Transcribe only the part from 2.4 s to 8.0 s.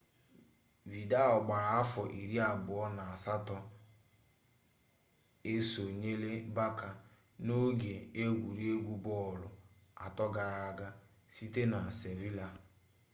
abụọ na asatọ esonyela barça n'oge